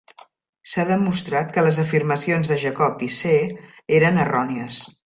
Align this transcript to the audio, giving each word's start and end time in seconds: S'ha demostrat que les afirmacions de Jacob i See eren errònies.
S'ha 0.71 0.85
demostrat 0.91 1.53
que 1.59 1.65
les 1.67 1.79
afirmacions 1.85 2.51
de 2.55 2.59
Jacob 2.65 3.07
i 3.09 3.13
See 3.21 3.39
eren 4.01 4.23
errònies. 4.29 4.85